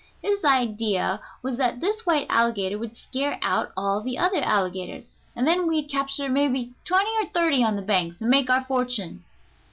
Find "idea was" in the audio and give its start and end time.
0.43-1.57